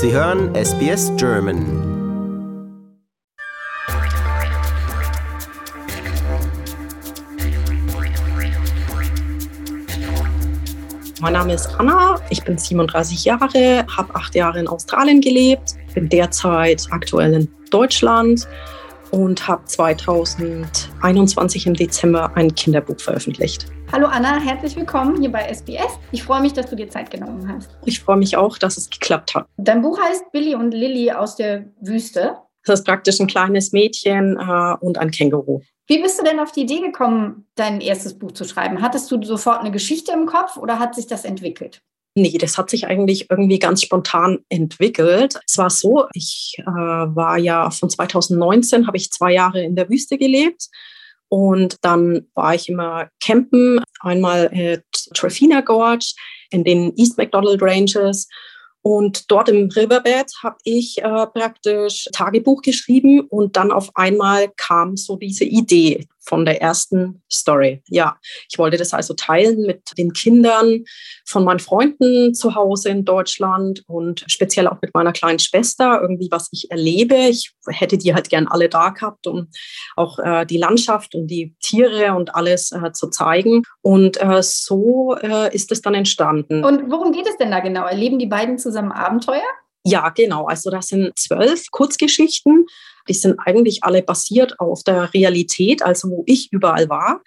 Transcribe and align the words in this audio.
Sie 0.00 0.12
hören 0.12 0.54
SBS 0.54 1.10
German. 1.16 1.58
Mein 11.20 11.32
Name 11.32 11.52
ist 11.52 11.66
Anna, 11.80 12.20
ich 12.30 12.44
bin 12.44 12.56
37 12.56 13.24
Jahre, 13.24 13.84
habe 13.96 14.14
acht 14.14 14.36
Jahre 14.36 14.60
in 14.60 14.68
Australien 14.68 15.20
gelebt, 15.20 15.74
bin 15.94 16.08
derzeit 16.08 16.86
aktuell 16.90 17.34
in 17.34 17.48
Deutschland 17.72 18.46
und 19.10 19.48
habe 19.48 19.62
2021 21.00 21.66
im 21.66 21.74
Dezember 21.74 22.32
ein 22.34 22.54
Kinderbuch 22.54 22.98
veröffentlicht. 22.98 23.66
Hallo 23.92 24.06
Anna, 24.06 24.40
herzlich 24.40 24.74
willkommen 24.74 25.20
hier 25.20 25.30
bei 25.30 25.42
SBS. 25.42 25.98
Ich 26.10 26.24
freue 26.24 26.40
mich, 26.40 26.52
dass 26.52 26.68
du 26.68 26.76
dir 26.76 26.88
Zeit 26.88 27.10
genommen 27.10 27.48
hast. 27.48 27.70
Ich 27.84 28.00
freue 28.00 28.16
mich 28.16 28.36
auch, 28.36 28.58
dass 28.58 28.76
es 28.76 28.90
geklappt 28.90 29.34
hat. 29.34 29.46
Dein 29.58 29.80
Buch 29.80 29.98
heißt 30.00 30.32
Billy 30.32 30.56
und 30.56 30.72
Lilly 30.72 31.12
aus 31.12 31.36
der 31.36 31.66
Wüste. 31.80 32.36
Das 32.64 32.80
ist 32.80 32.84
praktisch 32.84 33.20
ein 33.20 33.28
kleines 33.28 33.72
Mädchen 33.72 34.36
äh, 34.36 34.74
und 34.80 34.98
ein 34.98 35.10
Känguru. 35.10 35.60
Wie 35.86 36.02
bist 36.02 36.18
du 36.18 36.24
denn 36.24 36.40
auf 36.40 36.52
die 36.52 36.62
Idee 36.62 36.80
gekommen, 36.80 37.46
dein 37.54 37.80
erstes 37.80 38.18
Buch 38.18 38.32
zu 38.32 38.44
schreiben? 38.44 38.82
Hattest 38.82 39.10
du 39.10 39.22
sofort 39.22 39.60
eine 39.60 39.70
Geschichte 39.70 40.12
im 40.12 40.26
Kopf 40.26 40.56
oder 40.56 40.78
hat 40.78 40.94
sich 40.94 41.06
das 41.06 41.24
entwickelt? 41.24 41.80
Nee, 42.20 42.36
das 42.36 42.58
hat 42.58 42.68
sich 42.68 42.86
eigentlich 42.86 43.30
irgendwie 43.30 43.60
ganz 43.60 43.82
spontan 43.82 44.40
entwickelt. 44.48 45.38
Es 45.46 45.56
war 45.56 45.70
so, 45.70 46.06
ich 46.14 46.56
äh, 46.58 46.64
war 46.64 47.38
ja 47.38 47.70
von 47.70 47.88
2019, 47.88 48.88
habe 48.88 48.96
ich 48.96 49.12
zwei 49.12 49.32
Jahre 49.32 49.62
in 49.62 49.76
der 49.76 49.88
Wüste 49.88 50.18
gelebt 50.18 50.68
und 51.28 51.76
dann 51.82 52.26
war 52.34 52.54
ich 52.54 52.68
immer 52.68 53.08
campen, 53.22 53.80
einmal 54.00 54.50
at 54.52 54.84
Trafina 55.14 55.60
Gorge 55.60 56.14
in 56.50 56.64
den 56.64 56.92
East 56.96 57.18
McDonald 57.18 57.62
Ranges. 57.62 58.28
Und 58.82 59.30
dort 59.30 59.48
im 59.48 59.68
Riverbed 59.68 60.32
habe 60.42 60.56
ich 60.64 60.98
äh, 60.98 61.26
praktisch 61.26 62.08
Tagebuch 62.12 62.62
geschrieben 62.62 63.20
und 63.20 63.56
dann 63.56 63.70
auf 63.70 63.90
einmal 63.94 64.48
kam 64.56 64.96
so 64.96 65.16
diese 65.16 65.44
Idee 65.44 66.08
von 66.28 66.44
der 66.44 66.60
ersten 66.60 67.22
Story. 67.32 67.82
Ja, 67.88 68.18
ich 68.50 68.58
wollte 68.58 68.76
das 68.76 68.92
also 68.92 69.14
teilen 69.14 69.62
mit 69.62 69.96
den 69.96 70.12
Kindern 70.12 70.84
von 71.26 71.42
meinen 71.44 71.58
Freunden 71.58 72.34
zu 72.34 72.54
Hause 72.54 72.90
in 72.90 73.04
Deutschland 73.04 73.82
und 73.86 74.24
speziell 74.26 74.68
auch 74.68 74.76
mit 74.82 74.92
meiner 74.94 75.12
kleinen 75.12 75.38
Schwester, 75.38 76.00
irgendwie 76.02 76.28
was 76.30 76.48
ich 76.52 76.70
erlebe. 76.70 77.14
Ich 77.14 77.52
hätte 77.66 77.96
die 77.96 78.14
halt 78.14 78.28
gern 78.28 78.46
alle 78.46 78.68
da 78.68 78.90
gehabt, 78.90 79.26
um 79.26 79.48
auch 79.96 80.18
äh, 80.18 80.44
die 80.44 80.58
Landschaft 80.58 81.14
und 81.14 81.28
die 81.28 81.56
Tiere 81.60 82.14
und 82.14 82.34
alles 82.34 82.72
äh, 82.72 82.92
zu 82.92 83.08
zeigen. 83.08 83.62
Und 83.80 84.20
äh, 84.20 84.42
so 84.42 85.16
äh, 85.16 85.54
ist 85.54 85.72
es 85.72 85.80
dann 85.80 85.94
entstanden. 85.94 86.62
Und 86.62 86.90
worum 86.90 87.12
geht 87.12 87.26
es 87.26 87.38
denn 87.38 87.50
da 87.50 87.60
genau? 87.60 87.86
Erleben 87.86 88.18
die 88.18 88.26
beiden 88.26 88.58
zusammen 88.58 88.92
Abenteuer? 88.92 89.42
Ja, 89.88 90.08
genau. 90.10 90.46
Also 90.46 90.70
das 90.70 90.88
sind 90.88 91.18
zwölf 91.18 91.70
Kurzgeschichten 91.70 92.66
die 93.08 93.14
sind 93.14 93.38
eigentlich 93.44 93.84
alle 93.84 94.02
basiert 94.02 94.60
auf 94.60 94.84
der 94.84 95.12
Realität, 95.14 95.82
also 95.82 96.10
wo 96.10 96.22
ich 96.26 96.52
überall 96.52 96.88
war. 96.88 97.22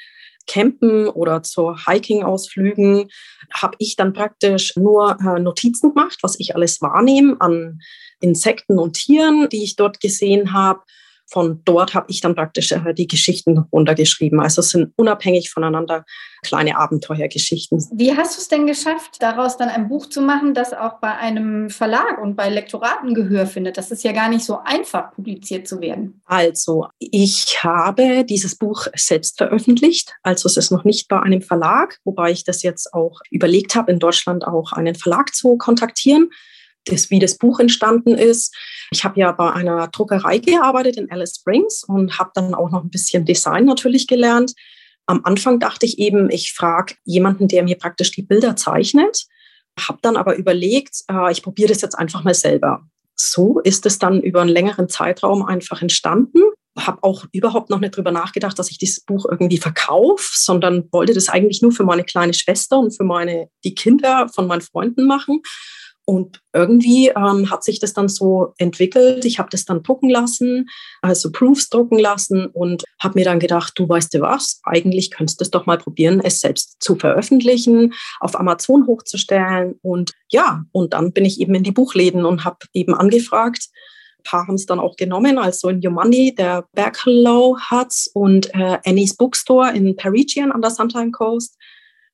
Campen 0.48 1.08
oder 1.08 1.44
zu 1.44 1.76
Hiking-Ausflügen 1.86 3.10
habe 3.54 3.76
ich 3.80 3.96
dann 3.96 4.14
praktisch 4.14 4.76
nur 4.76 5.18
äh, 5.22 5.40
Notizen 5.40 5.94
gemacht, 5.94 6.18
was 6.22 6.40
ich 6.40 6.56
alles 6.56 6.82
wahrnehme 6.82 7.40
an 7.40 7.80
Insekten 8.20 8.80
und 8.80 8.94
Tieren, 8.94 9.50
die 9.50 9.64
ich 9.64 9.76
dort 9.76 10.00
gesehen 10.00 10.52
habe 10.52 10.82
von 11.32 11.62
dort 11.64 11.94
habe 11.94 12.08
ich 12.10 12.20
dann 12.20 12.36
praktisch 12.36 12.72
äh, 12.74 12.94
die 12.94 13.08
Geschichten 13.08 13.58
runtergeschrieben. 13.58 14.40
Also 14.42 14.60
es 14.60 14.70
sind 14.70 14.92
unabhängig 14.98 15.50
voneinander 15.50 16.04
kleine 16.44 16.78
Abenteuergeschichten. 16.78 17.88
Wie 17.94 18.16
hast 18.16 18.36
du 18.36 18.42
es 18.42 18.48
denn 18.50 18.68
geschafft, 18.68 19.18
daraus 19.20 19.58
dann 19.58 19.70
ein 19.70 19.88
Buch 19.88 20.08
zu 20.08 20.22
machen, 20.22 20.54
das 20.54 20.74
auch 20.74 21.00
bei 21.00 21.16
einem 21.16 21.70
Verlag 21.70 22.22
und 22.22 22.36
bei 22.36 22.50
Lektoraten 22.50 23.14
Gehör 23.14 23.48
findet? 23.48 23.78
Das 23.78 23.92
ist 23.92 24.04
ja 24.04 24.12
gar 24.12 24.28
nicht 24.28 24.44
so 24.44 24.60
einfach, 24.64 25.14
publiziert 25.14 25.68
zu 25.68 25.80
werden. 25.80 26.22
Also, 26.26 26.88
ich 27.00 27.64
habe 27.64 28.26
dieses 28.26 28.56
Buch 28.56 28.88
selbst 28.96 29.38
veröffentlicht. 29.38 30.14
Also 30.24 30.48
es 30.48 30.58
ist 30.58 30.72
noch 30.72 30.84
nicht 30.84 31.08
bei 31.08 31.20
einem 31.20 31.42
Verlag, 31.42 32.00
wobei 32.04 32.32
ich 32.32 32.44
das 32.44 32.64
jetzt 32.64 32.94
auch 32.94 33.22
überlegt 33.30 33.76
habe, 33.76 33.92
in 33.92 34.00
Deutschland 34.00 34.46
auch 34.46 34.74
einen 34.74 34.96
Verlag 34.96 35.34
zu 35.34 35.58
kontaktieren 35.58 36.30
das, 36.86 37.10
wie 37.10 37.20
das 37.20 37.38
Buch 37.38 37.60
entstanden 37.60 38.16
ist. 38.16 38.56
Ich 38.92 39.04
habe 39.04 39.20
ja 39.20 39.32
bei 39.32 39.52
einer 39.52 39.88
Druckerei 39.88 40.40
gearbeitet 40.40 40.98
in 40.98 41.12
Alice 41.12 41.36
Springs 41.36 41.84
und 41.84 42.18
habe 42.20 42.32
dann 42.34 42.54
auch 42.54 42.72
noch 42.72 42.84
ein 42.84 42.90
bisschen 42.90 43.26
Design 43.26 43.66
natürlich 43.66 44.08
gelernt. 44.08 44.54
Am 45.06 45.22
Anfang 45.24 45.60
dachte 45.60 45.86
ich 45.86 46.00
eben, 46.00 46.30
ich 46.30 46.54
frage 46.54 46.96
jemanden, 47.04 47.48
der 47.48 47.64
mir 47.64 47.78
praktisch 47.78 48.12
die 48.12 48.22
Bilder 48.22 48.56
zeichnet, 48.56 49.26
habe 49.80 50.00
dann 50.02 50.18
aber 50.18 50.36
überlegt, 50.36 51.04
äh, 51.10 51.32
ich 51.32 51.44
probiere 51.44 51.70
das 51.70 51.82
jetzt 51.82 51.96
einfach 51.96 52.24
mal 52.24 52.34
selber. 52.34 52.84
So 53.16 53.60
ist 53.60 53.86
es 53.86 54.00
dann 54.00 54.22
über 54.22 54.42
einen 54.42 54.50
längeren 54.50 54.90
Zeitraum 54.90 55.46
einfach 55.46 55.82
entstanden. 55.82 56.40
Habe 56.78 57.04
auch 57.04 57.26
überhaupt 57.34 57.70
noch 57.70 57.80
nicht 57.80 57.96
drüber 57.96 58.12
nachgedacht, 58.12 58.58
dass 58.58 58.72
ich 58.72 58.78
dieses 58.78 59.04
Buch 59.04 59.26
irgendwie 59.30 59.58
verkaufe, 59.58 60.30
sondern 60.34 60.88
wollte 60.92 61.14
das 61.14 61.30
eigentlich 61.30 61.62
nur 61.62 61.72
für 61.72 61.84
meine 61.84 62.04
kleine 62.04 62.34
Schwester 62.34 62.80
und 62.80 62.96
für 62.96 63.04
meine 63.04 63.50
die 63.64 63.76
Kinder 63.76 64.30
von 64.34 64.48
meinen 64.48 64.62
Freunden 64.62 65.06
machen 65.06 65.42
und 66.12 66.42
irgendwie 66.52 67.08
ähm, 67.08 67.50
hat 67.50 67.64
sich 67.64 67.80
das 67.80 67.94
dann 67.94 68.10
so 68.10 68.54
entwickelt. 68.58 69.24
Ich 69.24 69.40
habe 69.40 69.48
das 69.50 69.64
dann 69.64 69.82
drucken 69.82 70.10
lassen, 70.10 70.68
also 71.02 71.32
Proofs 71.32 71.70
drucken 71.70 71.98
lassen 71.98 72.48
und 72.48 72.84
habe 73.02 73.18
mir 73.18 73.24
dann 73.24 73.40
gedacht, 73.40 73.72
du 73.78 73.88
weißt 73.88 74.14
du 74.14 74.20
was, 74.20 74.60
eigentlich 74.64 75.12
könntest 75.12 75.40
du 75.40 75.46
es 75.46 75.52
doch 75.52 75.68
mal 75.68 75.78
probieren, 75.78 76.20
es 76.22 76.42
selbst 76.42 76.76
zu 76.82 76.98
veröffentlichen, 76.98 77.94
auf 78.20 78.38
Amazon 78.38 78.88
hochzustellen. 78.88 79.80
Und 79.84 80.12
ja, 80.30 80.66
und 80.74 80.92
dann 80.92 81.14
bin 81.14 81.24
ich 81.24 81.40
eben 81.40 81.56
in 81.56 81.64
die 81.64 81.72
Buchläden 81.72 82.26
und 82.26 82.44
habe 82.44 82.58
eben 82.74 82.94
angefragt. 82.94 83.70
Ein 84.20 84.24
paar 84.26 84.48
haben 84.48 84.56
es 84.56 84.66
dann 84.66 84.82
auch 84.82 84.98
genommen, 84.98 85.38
also 85.38 85.70
in 85.70 85.80
Yomandi, 85.80 86.36
der 86.36 86.66
Berkellow 86.74 87.58
hat's 87.58 88.12
und 88.14 88.54
äh, 88.54 88.80
Annie's 88.86 89.16
Bookstore 89.16 89.72
in 89.72 89.96
Parisian 89.96 90.52
an 90.52 90.62
der 90.62 90.72
Sunshine 90.72 91.12
Coast. 91.12 91.56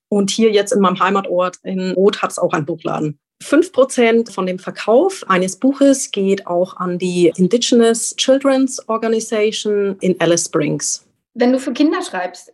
Und 0.08 0.30
hier 0.30 0.52
jetzt 0.52 0.72
in 0.72 0.80
meinem 0.80 1.00
Heimatort 1.00 1.56
in 1.64 1.90
Rot 1.94 2.22
hat 2.22 2.30
es 2.30 2.38
auch 2.38 2.52
einen 2.52 2.64
Buchladen. 2.64 3.18
5% 3.42 4.32
von 4.32 4.46
dem 4.46 4.58
Verkauf 4.58 5.24
eines 5.28 5.56
Buches 5.56 6.10
geht 6.10 6.46
auch 6.46 6.76
an 6.76 6.98
die 6.98 7.32
Indigenous 7.36 8.14
Children's 8.16 8.86
Organization 8.88 9.96
in 10.00 10.20
Alice 10.20 10.46
Springs. 10.46 11.06
Wenn 11.34 11.52
du 11.52 11.60
für 11.60 11.72
Kinder 11.72 12.02
schreibst, 12.02 12.52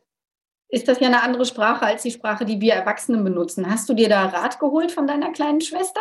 ist 0.69 0.89
das 0.89 1.01
ja 1.01 1.07
eine 1.07 1.23
andere 1.23 1.47
Sprache 1.47 1.87
als 1.87 2.03
die 2.03 2.11
Sprache, 2.11 2.45
die 2.45 2.61
wir 2.61 2.75
Erwachsenen 2.75 3.25
benutzen. 3.25 3.71
Hast 3.71 3.89
du 3.89 3.95
dir 3.95 4.09
da 4.09 4.27
Rat 4.27 4.59
geholt 4.59 4.93
von 4.93 5.07
deiner 5.07 5.33
kleinen 5.33 5.61
Schwester? 5.61 6.01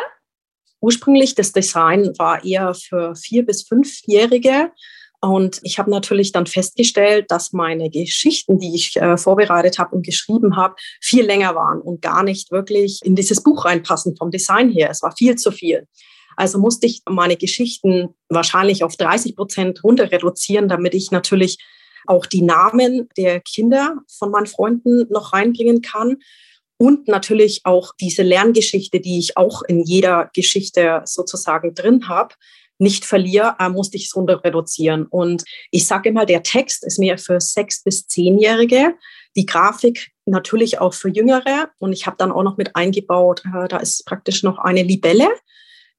Ursprünglich 0.80 1.34
das 1.34 1.52
Design 1.52 2.12
war 2.18 2.44
eher 2.44 2.74
für 2.74 3.14
vier 3.14 3.46
bis 3.46 3.62
fünfjährige 3.62 4.70
und 5.24 5.60
ich 5.62 5.78
habe 5.78 5.90
natürlich 5.90 6.32
dann 6.32 6.46
festgestellt, 6.46 7.30
dass 7.30 7.52
meine 7.52 7.88
Geschichten, 7.88 8.58
die 8.58 8.74
ich 8.74 8.96
äh, 8.96 9.16
vorbereitet 9.16 9.78
habe 9.78 9.96
und 9.96 10.04
geschrieben 10.04 10.56
habe, 10.56 10.74
viel 11.00 11.24
länger 11.24 11.54
waren 11.54 11.80
und 11.80 12.02
gar 12.02 12.22
nicht 12.22 12.50
wirklich 12.50 13.00
in 13.02 13.16
dieses 13.16 13.42
Buch 13.42 13.64
reinpassen 13.64 14.16
vom 14.16 14.30
Design 14.30 14.70
her. 14.70 14.90
Es 14.90 15.02
war 15.02 15.14
viel 15.16 15.36
zu 15.36 15.50
viel. 15.50 15.86
Also 16.36 16.58
musste 16.58 16.86
ich 16.86 17.02
meine 17.08 17.36
Geschichten 17.36 18.14
wahrscheinlich 18.28 18.84
auf 18.84 18.96
30 18.96 19.36
Prozent 19.36 19.82
runter 19.84 20.10
reduzieren, 20.10 20.68
damit 20.68 20.94
ich 20.94 21.10
natürlich 21.10 21.58
auch 22.06 22.26
die 22.26 22.42
Namen 22.42 23.08
der 23.16 23.40
Kinder 23.40 23.96
von 24.18 24.30
meinen 24.30 24.46
Freunden 24.46 25.06
noch 25.10 25.32
reinbringen 25.32 25.80
kann 25.80 26.18
und 26.76 27.08
natürlich 27.08 27.60
auch 27.64 27.94
diese 27.98 28.22
Lerngeschichte, 28.22 29.00
die 29.00 29.18
ich 29.18 29.36
auch 29.36 29.62
in 29.62 29.84
jeder 29.84 30.30
Geschichte 30.34 31.02
sozusagen 31.04 31.74
drin 31.74 32.08
habe, 32.08 32.34
nicht 32.78 33.04
verliere, 33.04 33.56
äh, 33.58 33.68
musste 33.68 33.96
ich 33.96 34.06
es 34.06 34.16
runter 34.16 34.42
reduzieren. 34.42 35.06
Und 35.06 35.44
ich 35.70 35.86
sage 35.86 36.08
immer, 36.08 36.26
der 36.26 36.42
Text 36.42 36.84
ist 36.84 36.98
mehr 36.98 37.18
für 37.18 37.40
sechs 37.40 37.82
bis 37.82 38.06
zehnjährige, 38.06 38.94
die 39.36 39.46
Grafik 39.46 40.10
natürlich 40.26 40.80
auch 40.80 40.94
für 40.94 41.08
Jüngere. 41.08 41.70
Und 41.78 41.92
ich 41.92 42.06
habe 42.06 42.16
dann 42.18 42.32
auch 42.32 42.42
noch 42.42 42.56
mit 42.56 42.76
eingebaut, 42.76 43.42
äh, 43.44 43.68
da 43.68 43.78
ist 43.78 44.04
praktisch 44.06 44.42
noch 44.42 44.58
eine 44.58 44.82
Libelle, 44.82 45.28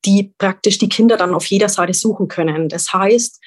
die 0.05 0.33
praktisch 0.37 0.77
die 0.77 0.89
Kinder 0.89 1.17
dann 1.17 1.33
auf 1.33 1.45
jeder 1.45 1.69
Seite 1.69 1.93
suchen 1.93 2.27
können. 2.27 2.69
Das 2.69 2.93
heißt, 2.93 3.41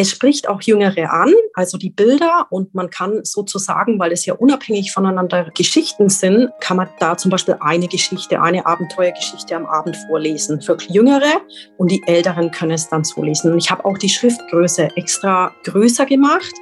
es 0.00 0.08
spricht 0.12 0.48
auch 0.48 0.62
Jüngere 0.62 1.12
an, 1.12 1.30
also 1.52 1.76
die 1.76 1.90
Bilder, 1.90 2.46
und 2.48 2.74
man 2.74 2.88
kann 2.88 3.20
sozusagen, 3.22 3.98
weil 3.98 4.12
es 4.12 4.24
ja 4.24 4.32
unabhängig 4.32 4.92
voneinander 4.92 5.50
Geschichten 5.54 6.08
sind, 6.08 6.48
kann 6.58 6.78
man 6.78 6.88
da 6.98 7.18
zum 7.18 7.30
Beispiel 7.30 7.58
eine 7.60 7.86
Geschichte, 7.86 8.40
eine 8.40 8.64
Abenteuergeschichte 8.64 9.54
am 9.54 9.66
Abend 9.66 9.98
vorlesen 10.08 10.62
für 10.62 10.78
Jüngere 10.88 11.42
und 11.76 11.90
die 11.90 12.02
Älteren 12.06 12.50
können 12.50 12.72
es 12.72 12.88
dann 12.88 13.04
so 13.04 13.22
lesen. 13.22 13.52
Und 13.52 13.58
ich 13.58 13.70
habe 13.70 13.84
auch 13.84 13.98
die 13.98 14.08
Schriftgröße 14.08 14.88
extra 14.96 15.52
größer 15.64 16.06
gemacht, 16.06 16.54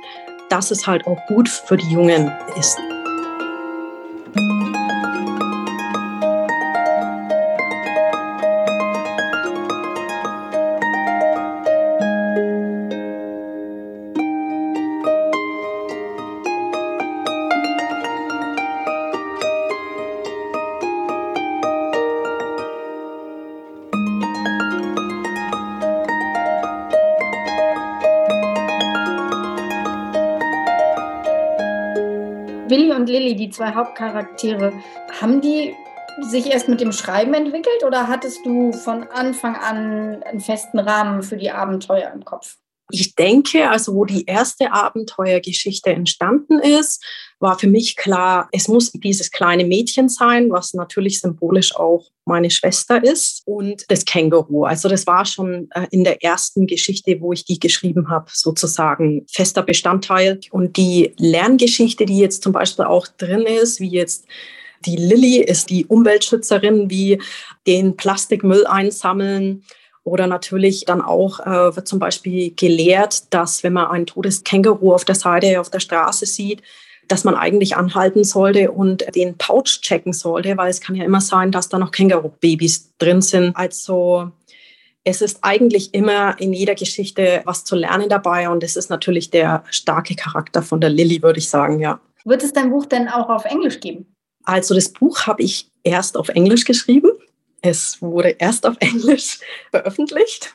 dass 0.48 0.72
es 0.72 0.84
halt 0.84 1.06
auch 1.06 1.24
gut 1.28 1.48
für 1.48 1.76
die 1.76 1.92
Jungen 1.92 2.32
ist. 2.58 2.76
Und 32.98 33.08
Lilly, 33.08 33.36
die 33.36 33.50
zwei 33.50 33.74
Hauptcharaktere, 33.74 34.72
haben 35.20 35.40
die 35.40 35.74
sich 36.22 36.46
erst 36.46 36.68
mit 36.68 36.80
dem 36.80 36.92
Schreiben 36.92 37.32
entwickelt 37.32 37.84
oder 37.86 38.08
hattest 38.08 38.44
du 38.44 38.72
von 38.72 39.04
Anfang 39.04 39.54
an 39.54 40.22
einen 40.24 40.40
festen 40.40 40.80
Rahmen 40.80 41.22
für 41.22 41.36
die 41.36 41.50
Abenteuer 41.50 42.10
im 42.12 42.24
Kopf? 42.24 42.56
Ich 42.90 43.14
denke, 43.14 43.70
also 43.70 43.94
wo 43.94 44.04
die 44.04 44.24
erste 44.24 44.72
Abenteuergeschichte 44.72 45.90
entstanden 45.90 46.58
ist, 46.58 47.04
war 47.40 47.58
für 47.58 47.68
mich 47.68 47.96
klar, 47.96 48.48
es 48.52 48.68
muss 48.68 48.90
dieses 48.92 49.30
kleine 49.30 49.64
Mädchen 49.64 50.08
sein, 50.08 50.50
was 50.50 50.74
natürlich 50.74 51.20
symbolisch 51.20 51.74
auch 51.76 52.10
meine 52.24 52.50
Schwester 52.50 53.02
ist 53.02 53.42
und 53.46 53.84
das 53.88 54.04
Känguru. 54.04 54.64
Also 54.64 54.88
das 54.88 55.06
war 55.06 55.24
schon 55.24 55.68
äh, 55.72 55.86
in 55.90 56.04
der 56.04 56.22
ersten 56.22 56.66
Geschichte, 56.66 57.20
wo 57.20 57.32
ich 57.32 57.44
die 57.44 57.58
geschrieben 57.58 58.10
habe, 58.10 58.26
sozusagen 58.32 59.24
fester 59.30 59.62
Bestandteil. 59.62 60.40
Und 60.50 60.76
die 60.76 61.14
Lerngeschichte, 61.18 62.06
die 62.06 62.18
jetzt 62.18 62.42
zum 62.42 62.52
Beispiel 62.52 62.84
auch 62.84 63.06
drin 63.06 63.42
ist, 63.42 63.80
wie 63.80 63.90
jetzt 63.90 64.26
die 64.84 64.96
Lilly 64.96 65.38
ist 65.38 65.70
die 65.70 65.86
Umweltschützerin, 65.86 66.90
wie 66.90 67.20
den 67.66 67.96
Plastikmüll 67.96 68.66
einsammeln 68.66 69.64
oder 70.04 70.26
natürlich 70.26 70.84
dann 70.84 71.02
auch 71.02 71.40
äh, 71.40 71.76
wird 71.76 71.88
zum 71.88 71.98
Beispiel 71.98 72.52
gelehrt, 72.54 73.32
dass 73.32 73.62
wenn 73.62 73.72
man 73.72 73.88
ein 73.88 74.06
totes 74.06 74.44
Känguru 74.44 74.94
auf 74.94 75.04
der 75.04 75.14
Seite 75.14 75.60
auf 75.60 75.70
der 75.70 75.80
Straße 75.80 76.26
sieht, 76.26 76.62
dass 77.08 77.24
man 77.24 77.34
eigentlich 77.34 77.76
anhalten 77.76 78.24
sollte 78.24 78.70
und 78.70 79.04
den 79.14 79.36
Pouch 79.36 79.80
checken 79.80 80.12
sollte, 80.12 80.56
weil 80.56 80.70
es 80.70 80.80
kann 80.80 80.94
ja 80.94 81.04
immer 81.04 81.20
sein, 81.20 81.50
dass 81.50 81.68
da 81.68 81.78
noch 81.78 81.90
Känguru-Babys 81.90 82.94
drin 82.98 83.22
sind. 83.22 83.56
Also 83.56 84.30
es 85.04 85.22
ist 85.22 85.38
eigentlich 85.42 85.94
immer 85.94 86.38
in 86.38 86.52
jeder 86.52 86.74
Geschichte 86.74 87.42
was 87.44 87.64
zu 87.64 87.76
lernen 87.76 88.08
dabei 88.08 88.48
und 88.48 88.62
es 88.62 88.76
ist 88.76 88.90
natürlich 88.90 89.30
der 89.30 89.64
starke 89.70 90.14
Charakter 90.14 90.62
von 90.62 90.80
der 90.80 90.90
Lilly, 90.90 91.22
würde 91.22 91.38
ich 91.38 91.48
sagen, 91.48 91.80
ja. 91.80 92.00
Wird 92.24 92.42
es 92.42 92.52
dein 92.52 92.70
Buch 92.70 92.86
denn 92.86 93.08
auch 93.08 93.28
auf 93.28 93.44
Englisch 93.44 93.80
geben? 93.80 94.06
Also 94.44 94.74
das 94.74 94.90
Buch 94.90 95.26
habe 95.26 95.42
ich 95.42 95.70
erst 95.82 96.16
auf 96.16 96.28
Englisch 96.28 96.64
geschrieben 96.64 97.10
es 97.62 98.00
wurde 98.00 98.30
erst 98.38 98.66
auf 98.66 98.76
Englisch 98.80 99.40
veröffentlicht. 99.70 100.54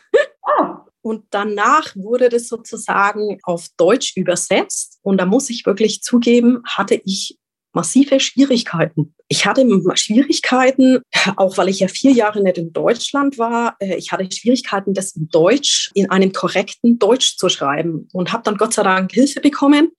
Und 1.03 1.25
danach 1.31 1.95
wurde 1.95 2.29
das 2.29 2.47
sozusagen 2.47 3.37
auf 3.43 3.67
Deutsch 3.75 4.15
übersetzt. 4.15 4.99
Und 5.01 5.17
da 5.17 5.25
muss 5.25 5.49
ich 5.49 5.65
wirklich 5.65 6.01
zugeben, 6.01 6.63
hatte 6.65 6.99
ich 7.03 7.37
massive 7.73 8.19
Schwierigkeiten. 8.19 9.13
Ich 9.27 9.45
hatte 9.45 9.65
Schwierigkeiten, 9.95 11.01
auch 11.35 11.57
weil 11.57 11.69
ich 11.69 11.81
ja 11.81 11.87
vier 11.87 12.11
Jahre 12.11 12.41
nicht 12.41 12.57
in 12.57 12.71
Deutschland 12.71 13.37
war, 13.37 13.75
äh, 13.79 13.95
ich 13.97 14.11
hatte 14.11 14.31
Schwierigkeiten, 14.31 14.93
das 14.93 15.15
in 15.15 15.27
Deutsch, 15.27 15.91
in 15.93 16.09
einem 16.09 16.31
korrekten 16.31 16.99
Deutsch 16.99 17.35
zu 17.37 17.49
schreiben 17.49 18.07
und 18.13 18.31
habe 18.31 18.43
dann 18.43 18.57
Gott 18.57 18.73
sei 18.73 18.83
Dank 18.83 19.11
Hilfe 19.11 19.41
bekommen 19.41 19.91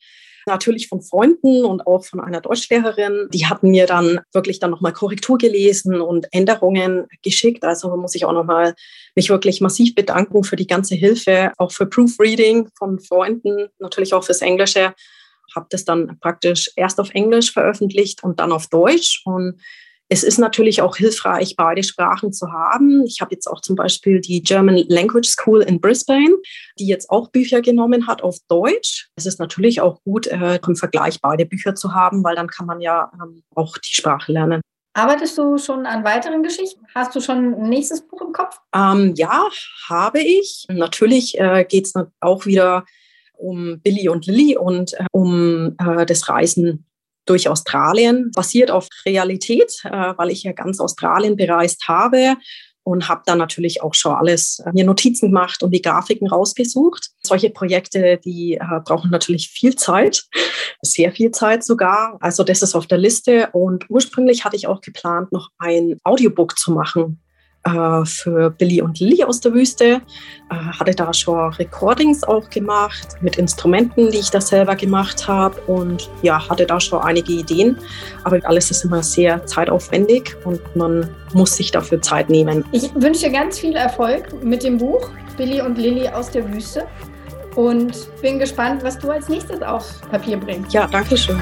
natürlich 0.47 0.89
von 0.89 1.03
Freunden 1.03 1.65
und 1.65 1.87
auch 1.87 2.05
von 2.05 2.21
einer 2.21 2.41
Deutschlehrerin. 2.41 3.29
Die 3.33 3.47
hatten 3.47 3.71
mir 3.71 3.87
dann 3.87 4.21
wirklich 4.33 4.59
dann 4.59 4.71
nochmal 4.71 4.93
Korrektur 4.93 5.39
gelesen 5.39 6.01
und 6.01 6.27
Änderungen 6.33 7.07
geschickt. 7.23 7.65
Also 7.65 7.97
muss 7.97 8.15
ich 8.15 8.25
auch 8.25 8.33
nochmal 8.33 8.75
mich 9.15 9.31
wirklich 9.31 9.61
massiv 9.61 9.95
bedanken 9.95 10.45
für 10.45 10.57
die 10.57 10.67
ganze 10.67 10.95
Hilfe, 10.95 11.53
auch 11.59 11.73
für 11.73 11.87
Proofreading 11.87 12.69
von 12.77 13.01
Freunden, 13.01 13.69
natürlich 13.79 14.15
auch 14.15 14.25
fürs 14.25 14.43
Englische. 14.43 14.95
Habe 15.55 15.67
das 15.71 15.85
dann 15.85 16.19
praktisch 16.21 16.71
erst 16.77 17.01
auf 17.01 17.11
Englisch 17.11 17.53
veröffentlicht 17.53 18.25
und 18.25 18.41
dann 18.41 18.53
auf 18.53 18.67
Deutsch. 18.69 19.23
Und 19.25 19.61
es 20.09 20.23
ist 20.23 20.39
natürlich 20.39 20.83
auch 20.83 20.97
hilfreich, 20.97 21.57
beide 21.57 21.83
Sprachen 21.83 22.33
zu 22.33 22.53
haben. 22.53 23.05
Ich 23.07 23.21
habe 23.21 23.35
jetzt 23.35 23.47
auch 23.47 23.61
zum 23.61 23.75
Beispiel 23.75 24.21
die 24.21 24.43
German 24.43 24.77
Language 24.89 25.29
School 25.29 25.63
in 25.63 25.81
Brisbane, 25.81 26.37
die 26.79 26.87
jetzt 26.87 27.11
auch 27.11 27.31
Bücher 27.31 27.63
genommen 27.63 28.07
hat 28.07 28.23
auf 28.23 28.37
Deutsch. 28.49 29.09
Es 29.17 29.27
ist 29.27 29.41
natürlich 29.41 29.81
auch 29.81 30.03
gut, 30.05 30.27
äh, 30.27 30.59
im 30.67 30.77
Vergleich 30.77 31.21
beide 31.21 31.47
Bücher 31.47 31.75
zu 31.75 31.95
haben, 31.95 32.23
weil 32.23 32.37
dann 32.37 32.49
kann 32.49 32.67
man 32.67 32.81
ja 32.81 33.11
ähm, 33.15 33.43
auch 33.55 33.79
die 33.79 33.95
Sprache 33.95 34.33
lernen. 34.33 34.61
Arbeitest 34.97 35.37
du 35.39 35.59
schon 35.59 35.87
an 35.87 36.05
weiteren 36.05 36.43
Geschichten? 36.43 36.87
Hast 36.95 37.17
du 37.17 37.21
schon 37.21 37.55
ein 37.55 37.69
nächstes 37.69 38.07
Buch 38.07 38.21
im 38.21 38.33
Kopf? 38.33 38.61
Ähm, 38.75 39.15
ja, 39.17 39.49
habe 39.89 40.21
ich. 40.21 40.67
Natürlich 40.69 41.39
äh, 41.41 41.65
geht 41.69 41.87
es 41.87 41.95
auch 42.21 42.47
wieder 42.47 42.85
um 43.33 43.81
Billy 43.81 44.09
und 44.09 44.27
Lilly 44.27 44.57
und 44.57 44.93
äh, 44.95 45.07
um 45.11 45.75
äh, 45.79 46.07
das 46.07 46.29
Reisen 46.29 46.87
durch 47.27 47.49
Australien, 47.49 48.31
basiert 48.35 48.71
auf 48.71 48.89
Realität, 49.07 49.81
äh, 49.85 50.15
weil 50.17 50.31
ich 50.31 50.43
ja 50.43 50.53
ganz 50.53 50.81
Australien 50.81 51.37
bereist 51.37 51.89
habe 51.89 52.37
und 52.85 53.09
habe 53.09 53.23
dann 53.25 53.39
natürlich 53.39 53.83
auch 53.83 53.95
schon 53.95 54.15
alles 54.15 54.61
äh, 54.65 54.71
mir 54.73 54.85
Notizen 54.85 55.29
gemacht 55.29 55.63
und 55.63 55.73
die 55.73 55.83
Grafiken 55.83 56.29
rausgesucht. 56.29 57.11
Solche 57.23 57.51
Projekte, 57.51 58.21
die 58.25 58.55
äh, 58.55 58.81
brauchen 58.85 59.11
natürlich 59.11 59.49
viel 59.49 59.75
Zeit, 59.75 60.25
sehr 60.83 61.13
viel 61.13 61.31
Zeit 61.31 61.65
sogar. 61.65 62.19
Also 62.21 62.45
das 62.45 62.63
ist 62.63 62.75
auf 62.75 62.87
der 62.87 62.99
Liste 62.99 63.49
und 63.53 63.87
ursprünglich 63.89 64.45
hatte 64.45 64.57
ich 64.57 64.67
auch 64.67 64.81
geplant, 64.81 65.33
noch 65.33 65.49
ein 65.59 65.99
Audiobook 66.05 66.59
zu 66.59 66.73
machen 66.73 67.24
äh, 67.65 68.05
für 68.05 68.51
Billy 68.51 68.83
und 68.83 69.01
Lilly 69.01 69.25
aus 69.25 69.41
der 69.41 69.55
Wüste. 69.55 69.85
Äh, 70.51 70.55
hatte 70.55 70.95
da 70.95 71.13
schon 71.13 71.53
Recordings 71.55 72.23
auch 72.25 72.49
gemacht 72.51 73.09
mit 73.21 73.37
Instrumenten, 73.37 74.11
die 74.11 74.19
ich 74.19 74.31
da 74.31 74.41
selber 74.41 74.77
gemacht 74.77 75.27
habe 75.27 75.61
und 75.63 76.11
ja, 76.23 76.49
hatte 76.49 76.67
da 76.67 76.79
schon 76.81 77.01
einige 77.03 77.33
Ideen. 77.33 77.79
Aber 78.25 78.39
alles 78.45 78.71
ist 78.71 78.85
immer 78.85 79.03
sehr 79.03 79.45
zeitaufwendig 79.47 80.37
und 80.45 80.61
man 80.77 81.09
muss 81.33 81.57
sich 81.57 81.71
dafür 81.71 82.01
Zeit 82.03 82.29
nehmen. 82.29 82.65
Ich 82.73 82.95
wünsche 82.95 83.31
ganz 83.31 83.59
viel 83.59 83.75
Erfolg 83.77 84.43
mit 84.43 84.63
dem 84.63 84.79
Buch 84.79 85.11
Billy 85.37 85.61
und 85.61 85.79
Lilly 85.79 86.09
aus 86.09 86.31
der 86.31 86.53
Wüste 86.53 86.87
und 87.57 88.09
bin 88.21 88.39
gespannt, 88.39 88.83
was 88.83 88.99
du 88.99 89.11
als 89.11 89.29
nächstes 89.29 89.63
auf 89.63 90.01
Papier 90.11 90.37
bringst. 90.37 90.73
Ja, 90.73 90.87
danke 90.87 91.17
schön. 91.17 91.41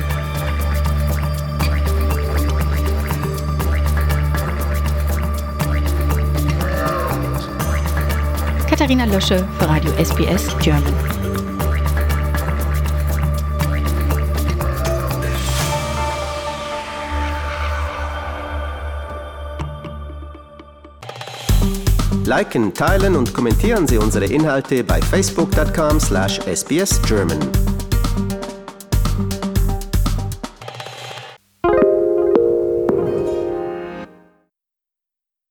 Katharina 8.82 9.04
Lösche 9.04 9.46
für 9.60 9.68
Radio 9.68 9.92
SBS 9.92 10.58
German. 10.58 10.92
Liken, 22.24 22.74
teilen 22.74 23.14
und 23.14 23.32
kommentieren 23.32 23.86
Sie 23.86 23.98
unsere 23.98 24.24
Inhalte 24.24 24.82
bei 24.82 25.00
facebook.com/sbsgerman. 25.00 27.61